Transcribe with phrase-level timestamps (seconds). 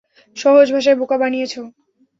[0.37, 1.61] সহজ ভাষায়, বোকা বানিয়েছো।